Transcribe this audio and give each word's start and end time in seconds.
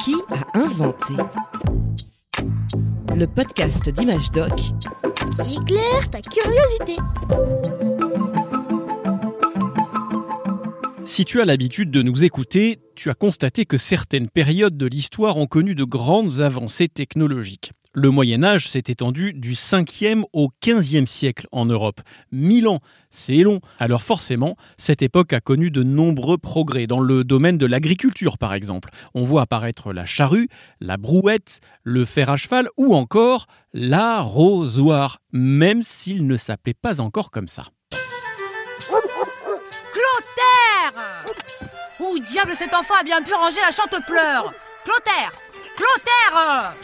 Qui 0.00 0.14
a 0.30 0.58
inventé 0.58 1.14
Le 3.14 3.26
podcast 3.26 3.90
d'Image 3.90 4.30
Doc 4.32 4.52
qui 4.56 5.56
éclaire 5.56 6.10
ta 6.10 6.20
curiosité. 6.20 7.00
Si 11.04 11.24
tu 11.24 11.40
as 11.40 11.44
l'habitude 11.44 11.90
de 11.90 12.02
nous 12.02 12.24
écouter, 12.24 12.80
tu 12.94 13.10
as 13.10 13.14
constaté 13.14 13.66
que 13.66 13.78
certaines 13.78 14.28
périodes 14.28 14.76
de 14.76 14.86
l'histoire 14.86 15.36
ont 15.36 15.46
connu 15.46 15.74
de 15.74 15.84
grandes 15.84 16.40
avancées 16.40 16.88
technologiques. 16.88 17.72
Le 17.96 18.10
Moyen 18.10 18.42
Âge 18.42 18.68
s'est 18.68 18.82
étendu 18.88 19.32
du 19.32 19.52
5e 19.52 20.24
au 20.32 20.48
15e 20.60 21.06
siècle 21.06 21.46
en 21.52 21.64
Europe. 21.64 22.00
Mille 22.32 22.66
ans, 22.66 22.80
c'est 23.08 23.36
long. 23.36 23.60
Alors 23.78 24.02
forcément, 24.02 24.56
cette 24.76 25.00
époque 25.00 25.32
a 25.32 25.40
connu 25.40 25.70
de 25.70 25.84
nombreux 25.84 26.36
progrès 26.36 26.88
dans 26.88 26.98
le 26.98 27.22
domaine 27.22 27.56
de 27.56 27.66
l'agriculture 27.66 28.36
par 28.36 28.52
exemple. 28.52 28.90
On 29.14 29.22
voit 29.22 29.42
apparaître 29.42 29.92
la 29.92 30.04
charrue, 30.04 30.48
la 30.80 30.96
brouette, 30.96 31.60
le 31.84 32.04
fer 32.04 32.30
à 32.30 32.36
cheval 32.36 32.68
ou 32.76 32.96
encore 32.96 33.46
l'arrosoir, 33.72 35.20
même 35.30 35.84
s'il 35.84 36.26
ne 36.26 36.36
s'appelait 36.36 36.74
pas 36.74 37.00
encore 37.00 37.30
comme 37.30 37.46
ça. 37.46 37.62
Clotaire 39.92 41.24
Où 42.00 42.18
diable 42.18 42.54
cet 42.58 42.74
enfant 42.74 42.94
a 43.00 43.04
bien 43.04 43.22
pu 43.22 43.32
ranger 43.34 43.60
la 43.64 43.70
chante-pleur 43.70 44.52
Clotaire 44.84 45.32
Clotaire 45.76 46.74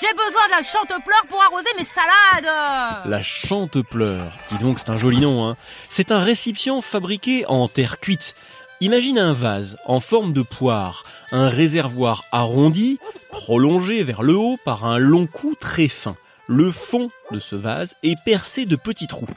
j'ai 0.00 0.12
besoin 0.14 0.46
de 0.46 0.50
la 0.52 0.62
chante-pleur 0.62 1.26
pour 1.28 1.42
arroser 1.42 1.68
mes 1.76 1.84
salades 1.84 3.04
La 3.06 3.22
chante-pleur, 3.22 4.32
dis 4.50 4.58
donc 4.58 4.78
c'est 4.78 4.90
un 4.90 4.96
joli 4.96 5.20
nom, 5.20 5.46
hein. 5.46 5.56
C'est 5.88 6.10
un 6.10 6.20
récipient 6.20 6.80
fabriqué 6.80 7.44
en 7.46 7.68
terre 7.68 8.00
cuite. 8.00 8.34
Imagine 8.80 9.18
un 9.18 9.32
vase 9.34 9.76
en 9.84 10.00
forme 10.00 10.32
de 10.32 10.42
poire, 10.42 11.04
un 11.32 11.48
réservoir 11.48 12.24
arrondi, 12.32 12.98
prolongé 13.30 14.02
vers 14.02 14.22
le 14.22 14.34
haut 14.36 14.58
par 14.64 14.86
un 14.86 14.98
long 14.98 15.26
cou 15.26 15.54
très 15.58 15.88
fin. 15.88 16.16
Le 16.46 16.72
fond 16.72 17.10
de 17.30 17.38
ce 17.38 17.56
vase 17.56 17.94
est 18.02 18.18
percé 18.24 18.64
de 18.64 18.76
petits 18.76 19.06
trous. 19.06 19.28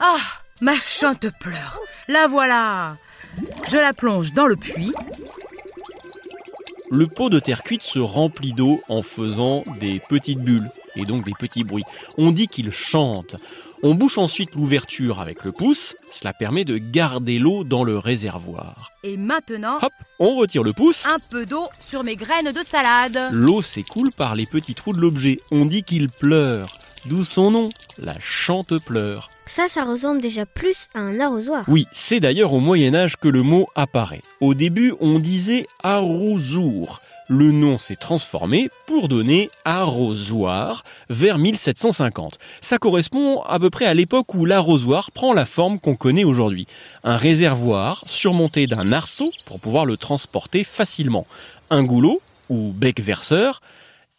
Ah, 0.00 0.16
ma 0.60 0.74
chante-pleur 0.74 1.78
La 2.08 2.26
voilà 2.26 2.96
Je 3.70 3.76
la 3.76 3.92
plonge 3.92 4.32
dans 4.32 4.46
le 4.46 4.56
puits 4.56 4.92
le 6.90 7.06
pot 7.06 7.30
de 7.30 7.40
terre 7.40 7.62
cuite 7.62 7.82
se 7.82 7.98
remplit 7.98 8.52
d'eau 8.52 8.82
en 8.88 9.02
faisant 9.02 9.64
des 9.80 10.00
petites 10.08 10.40
bulles 10.40 10.70
et 10.96 11.04
donc 11.04 11.24
des 11.24 11.32
petits 11.38 11.64
bruits. 11.64 11.84
On 12.18 12.30
dit 12.30 12.48
qu'il 12.48 12.70
chante. 12.70 13.36
On 13.82 13.94
bouche 13.94 14.18
ensuite 14.18 14.54
l'ouverture 14.54 15.20
avec 15.20 15.44
le 15.44 15.52
pouce, 15.52 15.96
cela 16.10 16.32
permet 16.32 16.64
de 16.64 16.78
garder 16.78 17.38
l'eau 17.38 17.64
dans 17.64 17.84
le 17.84 17.98
réservoir. 17.98 18.92
Et 19.02 19.16
maintenant, 19.16 19.78
hop, 19.82 19.92
on 20.18 20.36
retire 20.36 20.62
le 20.62 20.72
pouce. 20.72 21.04
Un 21.06 21.18
peu 21.30 21.44
d'eau 21.44 21.68
sur 21.80 22.04
mes 22.04 22.16
graines 22.16 22.52
de 22.52 22.62
salade. 22.62 23.28
L'eau 23.32 23.60
s'écoule 23.60 24.10
par 24.16 24.34
les 24.34 24.46
petits 24.46 24.74
trous 24.74 24.92
de 24.92 25.00
l'objet. 25.00 25.36
On 25.50 25.66
dit 25.66 25.82
qu'il 25.82 26.08
pleure. 26.08 26.68
D'où 27.06 27.24
son 27.24 27.50
nom, 27.50 27.70
la 27.98 28.18
chante-pleure. 28.18 29.28
Ça, 29.46 29.68
ça 29.68 29.84
ressemble 29.84 30.20
déjà 30.22 30.46
plus 30.46 30.88
à 30.94 31.00
un 31.00 31.20
arrosoir. 31.20 31.64
Oui, 31.68 31.86
c'est 31.92 32.20
d'ailleurs 32.20 32.54
au 32.54 32.60
Moyen 32.60 32.94
Âge 32.94 33.16
que 33.16 33.28
le 33.28 33.42
mot 33.42 33.68
apparaît. 33.74 34.22
Au 34.40 34.54
début, 34.54 34.94
on 35.00 35.18
disait 35.18 35.66
arrosour. 35.82 37.02
Le 37.28 37.52
nom 37.52 37.78
s'est 37.78 37.96
transformé 37.96 38.68
pour 38.86 39.08
donner 39.08 39.50
arrosoir 39.64 40.84
vers 41.08 41.38
1750. 41.38 42.38
Ça 42.60 42.78
correspond 42.78 43.42
à 43.42 43.58
peu 43.58 43.70
près 43.70 43.86
à 43.86 43.94
l'époque 43.94 44.34
où 44.34 44.44
l'arrosoir 44.44 45.10
prend 45.10 45.32
la 45.32 45.46
forme 45.46 45.78
qu'on 45.78 45.96
connaît 45.96 46.24
aujourd'hui. 46.24 46.66
Un 47.02 47.16
réservoir 47.16 48.02
surmonté 48.06 48.66
d'un 48.66 48.92
arceau 48.92 49.30
pour 49.46 49.60
pouvoir 49.60 49.86
le 49.86 49.96
transporter 49.96 50.64
facilement. 50.64 51.26
Un 51.70 51.82
goulot 51.82 52.20
ou 52.50 52.72
bec 52.72 53.00
verseur 53.00 53.60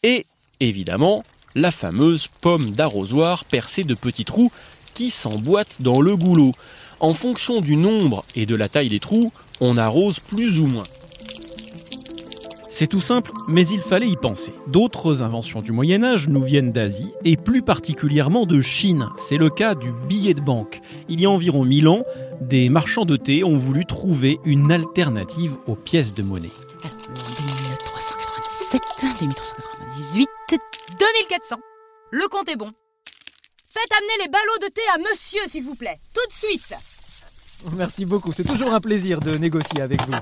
et 0.02 0.26
évidemment 0.60 1.24
la 1.56 1.72
fameuse 1.72 2.28
pomme 2.28 2.72
d'arrosoir 2.72 3.46
percée 3.46 3.84
de 3.84 3.94
petits 3.96 4.26
trous 4.26 4.52
qui 4.96 5.12
s'emboîtent 5.12 5.82
dans 5.82 6.02
le 6.02 6.16
goulot. 6.16 6.54
En 7.00 7.14
fonction 7.14 7.62
du 7.62 7.76
nombre 7.76 8.26
et 8.36 8.48
de 8.48 8.56
la 8.56 8.68
taille 8.68 8.90
des 8.90 9.00
trous, 9.00 9.32
on 9.62 9.78
arrose 9.78 10.20
plus 10.20 10.60
ou 10.60 10.66
moins. 10.66 10.86
C'est 12.78 12.88
tout 12.88 13.00
simple, 13.00 13.32
mais 13.48 13.66
il 13.68 13.80
fallait 13.80 14.10
y 14.10 14.18
penser. 14.18 14.54
D'autres 14.68 15.24
inventions 15.24 15.62
du 15.62 15.72
Moyen 15.72 16.04
Âge 16.04 16.28
nous 16.28 16.44
viennent 16.44 16.74
d'Asie, 16.74 17.14
et 17.24 17.38
plus 17.38 17.62
particulièrement 17.62 18.46
de 18.46 18.60
Chine. 18.60 19.08
C'est 19.18 19.38
le 19.38 19.50
cas 19.50 19.76
du 19.76 19.94
billet 20.10 20.34
de 20.34 20.42
banque. 20.42 20.82
Il 21.08 21.22
y 21.22 21.26
a 21.26 21.30
environ 21.30 21.64
1000 21.64 21.88
ans, 21.88 22.04
des 22.42 22.68
marchands 22.68 23.06
de 23.06 23.16
thé 23.16 23.46
ont 23.46 23.58
voulu 23.58 23.86
trouver 23.86 24.40
une 24.44 24.74
alternative 24.74 25.56
aux 25.68 25.76
pièces 25.76 26.14
de 26.14 26.24
monnaie. 26.24 26.52
2397, 26.84 28.82
2398, 29.00 30.30
2400. 31.00 31.56
Le 32.12 32.28
compte 32.28 32.50
est 32.50 32.58
bon. 32.58 32.74
Faites 33.78 33.92
amener 33.92 34.24
les 34.24 34.30
ballots 34.30 34.58
de 34.62 34.68
thé 34.68 34.82
à 34.94 34.98
monsieur, 35.00 35.42
s'il 35.50 35.66
vous 35.66 35.76
plaît. 35.76 36.00
Tout 36.14 36.26
de 36.30 36.34
suite. 36.34 36.74
Merci 37.74 38.06
beaucoup. 38.06 38.32
C'est 38.32 38.46
toujours 38.46 38.74
un 38.74 38.80
plaisir 38.80 39.20
de 39.20 39.36
négocier 39.36 39.82
avec 39.82 40.02
vous. 40.08 40.16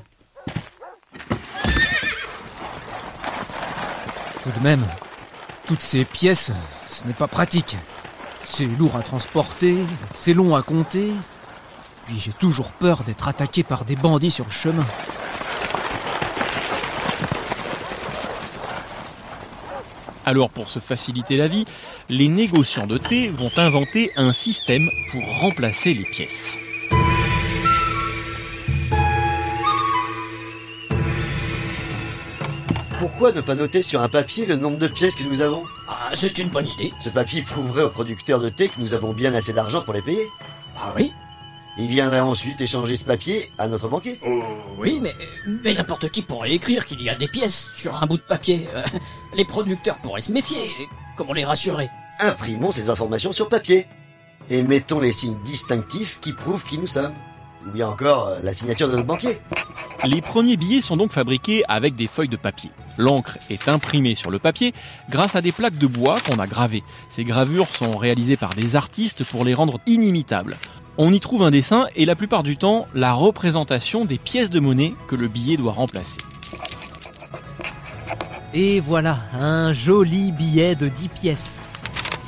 Tout 4.41 4.49
de 4.49 4.59
même, 4.63 4.83
toutes 5.67 5.83
ces 5.83 6.03
pièces, 6.03 6.51
ce 6.89 7.03
n'est 7.05 7.13
pas 7.13 7.27
pratique. 7.27 7.77
C'est 8.43 8.65
lourd 8.65 8.95
à 8.95 9.03
transporter, 9.03 9.77
c'est 10.17 10.33
long 10.33 10.55
à 10.55 10.63
compter. 10.63 11.11
Puis 12.07 12.17
j'ai 12.17 12.33
toujours 12.33 12.71
peur 12.71 13.03
d'être 13.03 13.27
attaqué 13.27 13.61
par 13.61 13.85
des 13.85 13.95
bandits 13.95 14.31
sur 14.31 14.45
le 14.45 14.51
chemin. 14.51 14.85
Alors 20.25 20.50
pour 20.50 20.69
se 20.69 20.79
faciliter 20.79 21.38
la 21.38 21.47
vie, 21.47 21.66
les 22.09 22.28
négociants 22.28 22.88
de 22.88 22.97
thé 22.97 23.28
vont 23.28 23.51
inventer 23.57 24.11
un 24.16 24.31
système 24.31 24.89
pour 25.11 25.22
remplacer 25.39 25.94
les 25.94 26.06
pièces. 26.06 26.57
Pourquoi 33.00 33.33
ne 33.33 33.41
pas 33.41 33.56
noter 33.56 33.81
sur 33.81 34.01
un 34.01 34.07
papier 34.07 34.45
le 34.45 34.56
nombre 34.56 34.78
de 34.78 34.88
pièces 34.88 35.16
que 35.16 35.23
nous 35.23 35.41
avons? 35.41 35.63
Ah, 35.89 36.12
c'est 36.13 36.39
une 36.39 36.47
bonne 36.47 36.67
idée. 36.79 36.94
Ce 37.01 37.09
papier 37.09 37.41
prouverait 37.41 37.83
aux 37.83 37.89
producteurs 37.89 38.39
de 38.39 38.47
thé 38.47 38.69
que 38.69 38.79
nous 38.79 38.94
avons 38.94 39.12
bien 39.12 39.33
assez 39.33 39.51
d'argent 39.51 39.81
pour 39.81 39.94
les 39.94 40.01
payer. 40.01 40.25
Ah 40.78 40.94
oui? 40.95 41.12
Il 41.78 41.88
viendrait 41.88 42.19
ensuite 42.19 42.61
échanger 42.61 42.95
ce 42.95 43.03
papier 43.03 43.51
à 43.57 43.67
notre 43.67 43.88
banquier. 43.88 44.19
Oh, 44.25 44.44
oui, 44.78 45.00
mais, 45.01 45.13
mais 45.63 45.73
n'importe 45.73 46.09
qui 46.09 46.22
pourrait 46.22 46.53
écrire 46.53 46.85
qu'il 46.85 47.01
y 47.01 47.09
a 47.09 47.16
des 47.16 47.28
pièces 47.28 47.72
sur 47.75 47.95
un 47.95 48.06
bout 48.06 48.17
de 48.17 48.22
papier. 48.22 48.67
Les 49.35 49.45
producteurs 49.45 49.97
pourraient 49.97 50.22
se 50.22 50.31
méfier. 50.31 50.69
Comment 51.17 51.33
les 51.33 51.45
rassurer? 51.45 51.89
Imprimons 52.19 52.72
ces 52.72 52.89
informations 52.89 53.31
sur 53.31 53.50
papier. 53.50 53.88
Et 54.50 54.62
mettons 54.62 55.00
les 55.00 55.12
signes 55.12 55.41
distinctifs 55.45 56.19
qui 56.22 56.33
prouvent 56.33 56.63
qui 56.63 56.78
nous 56.78 56.88
sommes. 56.88 57.13
Ou 57.66 57.72
bien 57.72 57.88
encore 57.88 58.28
euh, 58.28 58.39
la 58.44 58.53
signature 58.53 58.88
de 58.88 58.94
notre 58.94 59.07
banquier. 59.07 59.39
Les 60.03 60.22
premiers 60.22 60.57
billets 60.57 60.81
sont 60.81 60.97
donc 60.97 61.13
fabriqués 61.13 61.63
avec 61.69 61.95
des 61.95 62.07
feuilles 62.07 62.28
de 62.28 62.35
papier. 62.35 62.69
L'encre 62.97 63.38
est 63.50 63.69
imprimée 63.69 64.16
sur 64.16 64.29
le 64.29 64.38
papier 64.38 64.73
grâce 65.09 65.35
à 65.35 65.41
des 65.41 65.53
plaques 65.53 65.78
de 65.78 65.88
bois 65.88 66.19
qu'on 66.19 66.39
a 66.39 66.45
gravées. 66.45 66.83
Ces 67.09 67.23
gravures 67.23 67.67
sont 67.67 67.97
réalisées 67.97 68.38
par 68.38 68.53
des 68.53 68.75
artistes 68.75 69.23
pour 69.23 69.45
les 69.45 69.53
rendre 69.53 69.79
inimitables. 69.88 70.57
On 70.99 71.11
y 71.11 71.19
trouve 71.19 71.41
un 71.41 71.49
dessin 71.49 71.87
et 71.95 72.05
la 72.05 72.15
plupart 72.15 72.43
du 72.43 72.55
temps 72.55 72.87
la 72.93 73.13
représentation 73.13 74.05
des 74.05 74.19
pièces 74.19 74.51
de 74.51 74.59
monnaie 74.59 74.93
que 75.07 75.15
le 75.15 75.27
billet 75.27 75.57
doit 75.57 75.73
remplacer. 75.73 76.17
Et 78.53 78.79
voilà, 78.79 79.17
un 79.33 79.73
joli 79.73 80.31
billet 80.31 80.75
de 80.75 80.87
10 80.87 81.07
pièces. 81.09 81.63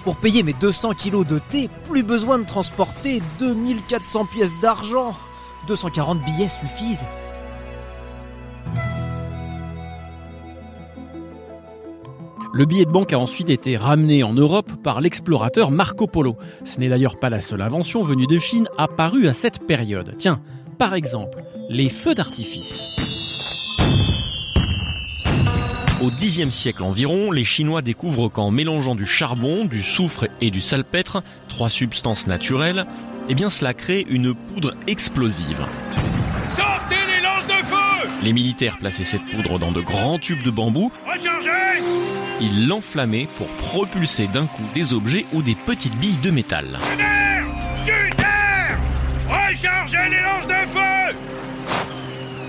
Pour 0.03 0.17
payer 0.17 0.41
mes 0.41 0.53
200 0.53 0.93
kilos 0.93 1.27
de 1.27 1.37
thé, 1.37 1.69
plus 1.87 2.01
besoin 2.01 2.39
de 2.39 2.45
transporter 2.45 3.21
2400 3.39 4.25
pièces 4.25 4.59
d'argent. 4.59 5.13
240 5.67 6.23
billets 6.25 6.49
suffisent. 6.49 7.05
Le 12.57 12.63
billet 12.63 12.85
de 12.85 12.89
banque 12.89 13.11
a 13.11 13.19
ensuite 13.19 13.49
été 13.49 13.75
ramené 13.75 14.23
en 14.23 14.31
Europe 14.31 14.71
par 14.81 15.01
l'explorateur 15.01 15.71
Marco 15.71 16.07
Polo. 16.07 16.37
Ce 16.63 16.79
n'est 16.79 16.87
d'ailleurs 16.87 17.19
pas 17.19 17.29
la 17.29 17.41
seule 17.41 17.61
invention 17.61 18.01
venue 18.01 18.27
de 18.27 18.37
Chine 18.37 18.69
apparue 18.77 19.27
à 19.27 19.33
cette 19.33 19.67
période. 19.67 20.15
Tiens, 20.17 20.39
par 20.77 20.93
exemple, 20.93 21.43
les 21.67 21.89
feux 21.89 22.15
d'artifice. 22.15 22.87
Au 26.01 26.09
Xe 26.11 26.47
siècle 26.47 26.83
environ, 26.83 27.29
les 27.29 27.43
Chinois 27.43 27.81
découvrent 27.81 28.29
qu'en 28.29 28.51
mélangeant 28.51 28.95
du 28.95 29.05
charbon, 29.05 29.65
du 29.65 29.83
soufre 29.83 30.27
et 30.39 30.49
du 30.49 30.61
salpêtre, 30.61 31.23
trois 31.49 31.67
substances 31.67 32.25
naturelles, 32.25 32.85
eh 33.27 33.35
bien 33.35 33.49
cela 33.49 33.73
crée 33.73 34.05
une 34.09 34.33
poudre 34.33 34.75
explosive. 34.87 35.65
Sortez 36.55 36.94
Les 38.25 38.33
militaires 38.33 38.79
plaçaient 38.79 39.03
cette 39.03 39.23
poudre 39.27 39.59
dans 39.59 39.71
de 39.71 39.81
grands 39.81 40.17
tubes 40.17 40.41
de 40.41 40.49
bambou. 40.49 40.91
Rechargez 41.05 41.51
ils 42.41 42.67
l'enflammaient 42.67 43.29
pour 43.37 43.47
propulser 43.47 44.27
d'un 44.27 44.45
coup 44.45 44.65
des 44.73 44.93
objets 44.93 45.25
ou 45.31 45.41
des 45.41 45.55
petites 45.55 45.95
billes 45.95 46.17
de 46.17 46.31
métal. 46.31 46.79
Rechargez 49.29 50.09
les 50.09 50.21
lances 50.21 50.47
de 50.47 50.67
feu 50.71 51.19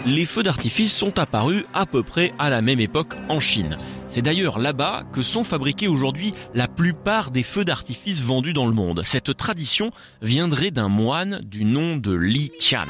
les 0.07 0.25
feux 0.25 0.45
d'artifice 0.45 0.95
sont 0.95 1.19
apparus 1.19 1.65
à 1.75 1.85
peu 1.85 2.05
près 2.05 2.33
à 2.39 2.49
la 2.49 2.63
même 2.63 2.79
époque 2.79 3.15
en 3.29 3.41
Chine. 3.41 3.77
C'est 4.07 4.23
d'ailleurs 4.23 4.61
là-bas 4.61 5.03
que 5.13 5.21
sont 5.21 5.43
fabriqués 5.43 5.89
aujourd'hui 5.89 6.33
la 6.55 6.69
plupart 6.69 7.33
des 7.33 7.43
feux 7.43 7.65
d'artifice 7.65 8.23
vendus 8.23 8.53
dans 8.53 8.67
le 8.67 8.73
monde. 8.73 9.03
Cette 9.05 9.37
tradition 9.37 9.91
viendrait 10.23 10.71
d'un 10.71 10.89
moine 10.89 11.41
du 11.43 11.65
nom 11.65 11.97
de 11.97 12.15
Li 12.15 12.53
Tian. 12.57 12.87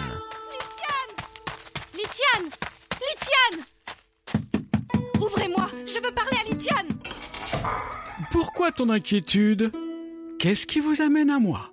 Je 5.84 5.94
veux 5.94 6.14
parler 6.14 6.38
à 6.44 6.49
Litiane 6.49 6.88
Pourquoi 8.31 8.73
ton 8.73 8.88
inquiétude? 8.90 9.73
Qu'est-ce 10.38 10.67
qui 10.67 10.81
vous 10.81 11.02
amène 11.02 11.31
à 11.31 11.38
moi? 11.38 11.73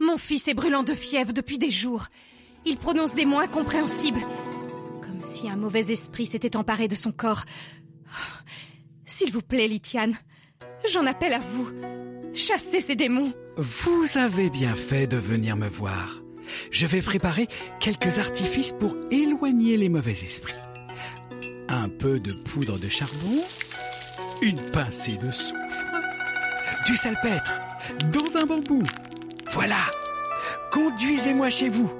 Mon 0.00 0.16
fils 0.16 0.48
est 0.48 0.54
brûlant 0.54 0.82
de 0.82 0.94
fièvre 0.94 1.32
depuis 1.32 1.58
des 1.58 1.70
jours. 1.70 2.06
Il 2.64 2.76
prononce 2.76 3.14
des 3.14 3.24
mots 3.24 3.40
incompréhensibles, 3.40 4.20
comme 5.02 5.20
si 5.20 5.48
un 5.48 5.56
mauvais 5.56 5.90
esprit 5.92 6.26
s'était 6.26 6.56
emparé 6.56 6.88
de 6.88 6.94
son 6.94 7.12
corps. 7.12 7.44
S'il 9.04 9.32
vous 9.32 9.42
plaît, 9.42 9.68
Litiane, 9.68 10.16
j'en 10.92 11.06
appelle 11.06 11.34
à 11.34 11.40
vous. 11.40 11.70
Chassez 12.34 12.80
ces 12.80 12.94
démons. 12.94 13.32
Vous 13.56 14.06
avez 14.16 14.50
bien 14.50 14.74
fait 14.74 15.06
de 15.06 15.16
venir 15.16 15.56
me 15.56 15.68
voir. 15.68 16.22
Je 16.70 16.86
vais 16.86 17.02
préparer 17.02 17.48
quelques 17.80 18.18
artifices 18.18 18.72
pour 18.72 18.96
éloigner 19.10 19.76
les 19.76 19.88
mauvais 19.88 20.12
esprits. 20.12 20.54
Un 21.68 21.88
peu 21.88 22.18
de 22.18 22.32
poudre 22.32 22.78
de 22.78 22.88
charbon, 22.88 23.42
une 24.40 24.58
pincée 24.70 25.18
de 25.22 25.30
soufre, 25.30 25.54
du 26.86 26.96
salpêtre, 26.96 27.60
dans 28.12 28.40
un 28.40 28.46
bambou. 28.46 28.82
Voilà. 29.52 29.76
Conduisez-moi 30.72 31.50
chez 31.50 31.68
vous. 31.68 31.92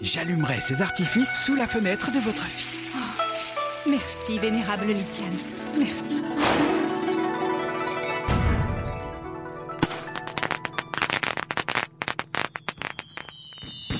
J'allumerai 0.00 0.60
ces 0.60 0.80
artifices 0.80 1.34
sous 1.44 1.54
la 1.54 1.66
fenêtre 1.66 2.10
de 2.12 2.18
votre 2.18 2.44
fils. 2.44 2.90
Merci, 3.86 4.38
vénérable 4.38 4.86
Litiane. 4.86 5.36
Merci. 5.78 6.22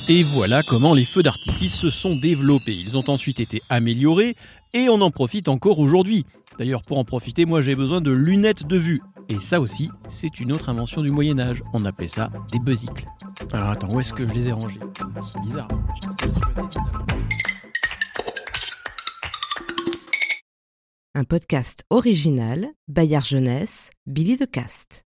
Et 0.07 0.23
voilà 0.23 0.63
comment 0.63 0.93
les 0.93 1.07
feux 1.07 1.23
d'artifice 1.23 1.75
se 1.75 1.89
sont 1.89 2.15
développés. 2.15 2.77
Ils 2.77 2.99
ont 2.99 3.09
ensuite 3.09 3.41
été 3.41 3.63
améliorés 3.71 4.37
et 4.75 4.91
on 4.91 5.01
en 5.01 5.11
profite 5.11 5.49
encore 5.49 5.79
aujourd'hui. 5.79 6.27
D'ailleurs, 6.59 6.83
pour 6.83 6.99
en 6.99 7.05
profiter, 7.05 7.47
moi 7.47 7.63
j'ai 7.63 7.75
besoin 7.75 8.03
de 8.03 8.11
lunettes 8.11 8.67
de 8.67 8.77
vue. 8.77 9.01
Et 9.31 9.39
ça 9.39 9.63
aussi, 9.63 9.89
c'est 10.09 10.41
une 10.41 10.53
autre 10.53 10.69
invention 10.69 11.01
du 11.01 11.11
Moyen 11.11 11.39
Âge. 11.39 11.63
On 11.73 11.87
appelait 11.87 12.09
ça 12.09 12.29
des 12.53 12.59
besicles. 12.59 13.07
Alors 13.55 13.71
attends, 13.71 13.89
où 13.95 13.99
est-ce 13.99 14.13
que 14.13 14.29
je 14.29 14.35
les 14.35 14.49
ai 14.49 14.53
rangés? 14.53 14.81
C'est 15.33 15.41
bizarre. 15.41 15.69
Un 21.15 21.25
podcast 21.25 21.85
original, 21.89 22.67
Bayard 22.89 23.25
Jeunesse, 23.25 23.91
Billy 24.07 24.37
de 24.37 24.45
Cast. 24.45 25.07